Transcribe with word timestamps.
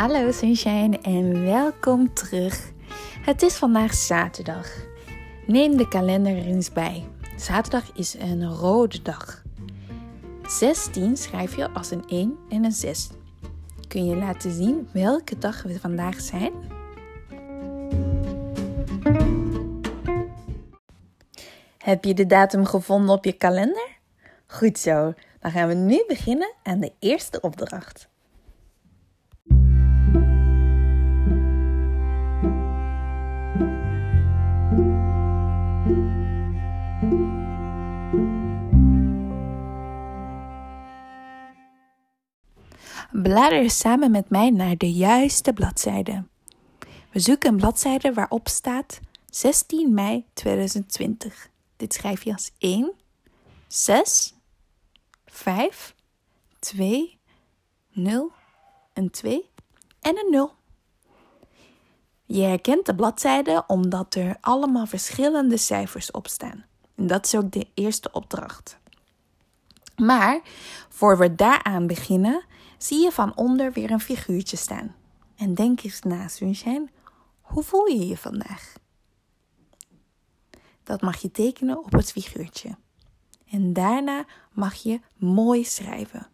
Hallo 0.00 0.32
Sunshine 0.32 0.98
en 0.98 1.44
welkom 1.44 2.14
terug. 2.14 2.72
Het 3.24 3.42
is 3.42 3.56
vandaag 3.56 3.94
zaterdag. 3.94 4.68
Neem 5.46 5.76
de 5.76 5.88
kalender 5.88 6.36
er 6.36 6.44
eens 6.44 6.72
bij. 6.72 7.04
Zaterdag 7.36 7.92
is 7.94 8.14
een 8.14 8.54
rode 8.54 9.02
dag. 9.02 9.42
16 10.42 11.16
schrijf 11.16 11.56
je 11.56 11.70
als 11.70 11.90
een 11.90 12.04
1 12.08 12.38
en 12.48 12.64
een 12.64 12.72
6. 12.72 13.08
Kun 13.88 14.04
je 14.04 14.16
laten 14.16 14.50
zien 14.50 14.88
welke 14.92 15.38
dag 15.38 15.62
we 15.62 15.80
vandaag 15.80 16.20
zijn? 16.20 16.52
Heb 21.78 22.04
je 22.04 22.14
de 22.14 22.26
datum 22.26 22.64
gevonden 22.64 23.14
op 23.14 23.24
je 23.24 23.32
kalender? 23.32 23.88
Goed 24.46 24.78
zo, 24.78 25.14
dan 25.40 25.50
gaan 25.50 25.68
we 25.68 25.74
nu 25.74 26.04
beginnen 26.06 26.52
aan 26.62 26.80
de 26.80 26.92
eerste 26.98 27.40
opdracht. 27.40 28.08
Blader 43.12 43.70
samen 43.70 44.10
met 44.10 44.30
mij 44.30 44.50
naar 44.50 44.76
de 44.76 44.92
juiste 44.92 45.52
bladzijde. 45.52 46.24
We 47.12 47.20
zoeken 47.20 47.50
een 47.50 47.56
bladzijde 47.56 48.12
waarop 48.12 48.48
staat 48.48 49.00
16 49.30 49.94
mei 49.94 50.24
2020. 50.32 51.48
Dit 51.76 51.94
schrijf 51.94 52.24
je 52.24 52.32
als 52.32 52.50
1, 52.58 52.92
6, 53.66 54.34
5, 55.26 55.94
2, 56.58 57.18
0, 57.92 58.32
een 58.94 59.10
2 59.10 59.50
en 60.00 60.18
een 60.18 60.30
0. 60.30 60.52
Je 62.24 62.42
herkent 62.42 62.86
de 62.86 62.94
bladzijde 62.94 63.64
omdat 63.66 64.14
er 64.14 64.36
allemaal 64.40 64.86
verschillende 64.86 65.56
cijfers 65.56 66.10
op 66.10 66.28
staan. 66.28 66.64
En 66.94 67.06
dat 67.06 67.26
is 67.26 67.34
ook 67.34 67.50
de 67.50 67.66
eerste 67.74 68.12
opdracht. 68.12 68.78
Maar 69.96 70.40
voor 70.88 71.18
we 71.18 71.34
daaraan 71.34 71.86
beginnen, 71.86 72.44
zie 72.82 73.02
je 73.02 73.12
van 73.12 73.36
onder 73.36 73.72
weer 73.72 73.90
een 73.90 74.00
figuurtje 74.00 74.56
staan. 74.56 74.94
En 75.36 75.54
denk 75.54 75.82
eens 75.82 76.00
na, 76.02 76.28
Sunshine, 76.28 76.88
hoe 77.40 77.62
voel 77.62 77.86
je 77.86 78.06
je 78.06 78.16
vandaag? 78.16 78.72
Dat 80.82 81.00
mag 81.00 81.20
je 81.22 81.30
tekenen 81.30 81.84
op 81.84 81.92
het 81.92 82.12
figuurtje. 82.12 82.76
En 83.50 83.72
daarna 83.72 84.24
mag 84.52 84.74
je 84.74 85.00
mooi 85.16 85.64
schrijven. 85.64 86.26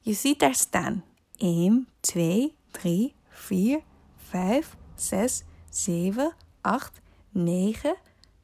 Je 0.00 0.12
ziet 0.12 0.38
daar 0.38 0.54
staan 0.54 1.04
1, 1.36 1.88
2, 2.00 2.54
3, 2.70 3.14
4, 3.28 3.80
5, 4.16 4.76
6, 4.94 5.42
7, 5.70 6.32
8, 6.60 7.00
9 7.30 7.96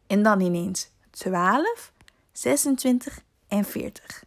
en 0.06 0.22
dan 0.22 0.40
ineens 0.40 0.90
12, 1.10 1.92
26 2.32 3.24
en 3.48 3.64
40. 3.64 4.24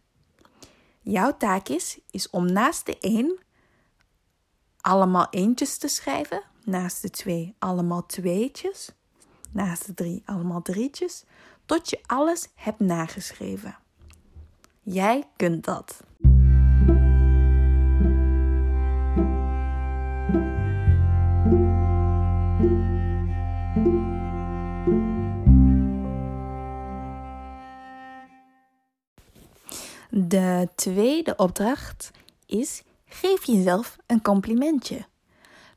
Jouw 1.08 1.36
taak 1.36 1.68
is, 1.68 1.98
om 2.30 2.52
naast 2.52 2.86
de 2.86 2.98
1 2.98 3.38
allemaal 4.80 5.26
eentjes 5.30 5.78
te 5.78 5.88
schrijven, 5.88 6.42
naast 6.64 7.02
de 7.02 7.10
2 7.10 7.54
allemaal 7.58 8.06
tweetjes, 8.06 8.90
naast 9.50 9.86
de 9.86 9.94
3 9.94 10.22
allemaal 10.24 10.62
drietjes, 10.62 11.24
tot 11.66 11.90
je 11.90 12.00
alles 12.06 12.48
hebt 12.54 12.80
nageschreven. 12.80 13.76
Jij 14.82 15.28
kunt 15.36 15.64
dat. 15.64 16.02
De 30.28 30.68
tweede 30.74 31.36
opdracht 31.36 32.10
is: 32.46 32.82
geef 33.04 33.44
jezelf 33.44 33.96
een 34.06 34.22
complimentje. 34.22 35.06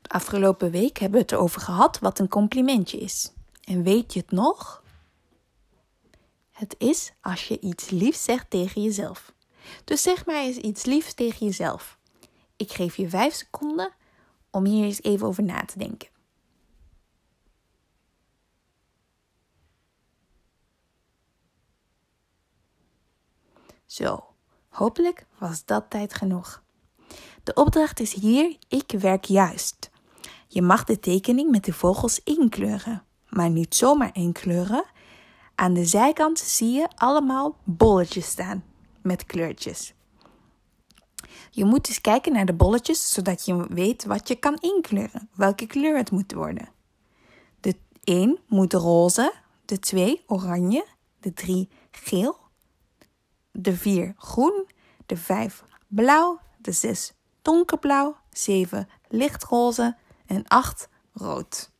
De 0.02 0.08
afgelopen 0.08 0.70
week 0.70 0.98
hebben 0.98 1.18
we 1.18 1.24
het 1.24 1.32
erover 1.32 1.60
gehad 1.60 1.98
wat 1.98 2.18
een 2.18 2.28
complimentje 2.28 2.98
is. 2.98 3.32
En 3.64 3.82
weet 3.82 4.12
je 4.12 4.20
het 4.20 4.30
nog? 4.30 4.82
Het 6.50 6.74
is 6.78 7.12
als 7.20 7.48
je 7.48 7.60
iets 7.60 7.90
liefs 7.90 8.24
zegt 8.24 8.50
tegen 8.50 8.82
jezelf. 8.82 9.32
Dus 9.84 10.02
zeg 10.02 10.26
maar 10.26 10.36
eens 10.36 10.56
iets 10.56 10.84
liefs 10.84 11.14
tegen 11.14 11.46
jezelf. 11.46 11.98
Ik 12.56 12.72
geef 12.72 12.96
je 12.96 13.08
vijf 13.08 13.34
seconden 13.34 13.92
om 14.50 14.64
hier 14.64 14.84
eens 14.84 15.02
even 15.02 15.26
over 15.26 15.42
na 15.42 15.64
te 15.64 15.78
denken. 15.78 16.08
Zo, 23.86 24.29
hopelijk 24.80 25.26
was 25.38 25.64
dat 25.64 25.84
tijd 25.88 26.14
genoeg. 26.14 26.62
De 27.42 27.54
opdracht 27.54 28.00
is 28.00 28.12
hier: 28.14 28.56
ik 28.68 28.92
werk 28.98 29.24
juist. 29.24 29.90
Je 30.48 30.62
mag 30.62 30.84
de 30.84 30.98
tekening 30.98 31.50
met 31.50 31.64
de 31.64 31.72
vogels 31.72 32.20
inkleuren, 32.24 33.04
maar 33.28 33.50
niet 33.50 33.74
zomaar 33.74 34.10
inkleuren. 34.12 34.84
Aan 35.54 35.74
de 35.74 35.84
zijkant 35.84 36.38
zie 36.38 36.72
je 36.72 36.88
allemaal 36.94 37.56
bolletjes 37.64 38.26
staan 38.26 38.64
met 39.02 39.26
kleurtjes. 39.26 39.94
Je 41.50 41.64
moet 41.64 41.88
eens 41.88 42.00
kijken 42.00 42.32
naar 42.32 42.46
de 42.46 42.54
bolletjes 42.54 43.12
zodat 43.12 43.44
je 43.44 43.66
weet 43.68 44.04
wat 44.04 44.28
je 44.28 44.34
kan 44.34 44.56
inkleuren, 44.60 45.28
welke 45.34 45.66
kleur 45.66 45.96
het 45.96 46.10
moet 46.10 46.32
worden. 46.32 46.68
De 47.60 47.74
1 48.04 48.38
moet 48.46 48.72
roze, 48.72 49.32
de 49.64 49.78
2 49.78 50.22
oranje, 50.26 50.86
de 51.20 51.32
3 51.32 51.68
geel, 51.90 52.38
de 53.52 53.76
4 53.76 54.14
groen, 54.16 54.66
de 55.10 55.16
5 55.16 55.64
blauw, 55.88 56.40
de 56.56 56.72
6 56.72 57.12
donkerblauw, 57.42 58.16
7 58.30 58.88
lichtroze 59.08 59.96
en 60.26 60.44
8 60.48 60.88
rood. 61.12 61.70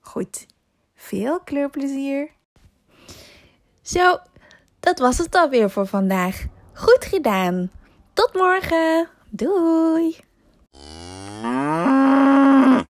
Goed, 0.00 0.46
veel 0.94 1.40
kleurplezier. 1.40 2.30
Zo, 3.82 4.18
dat 4.80 4.98
was 4.98 5.18
het 5.18 5.34
alweer 5.34 5.70
voor 5.70 5.86
vandaag. 5.86 6.44
Goed 6.72 7.04
gedaan. 7.04 7.70
Tot 8.12 8.34
morgen. 8.34 9.08
Doei. 9.30 10.23